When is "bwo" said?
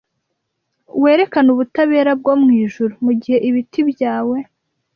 2.19-2.33